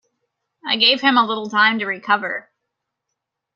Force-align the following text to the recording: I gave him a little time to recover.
I 0.65 0.77
gave 0.77 1.01
him 1.01 1.15
a 1.15 1.23
little 1.23 1.47
time 1.47 1.77
to 1.77 1.85
recover. 1.85 2.49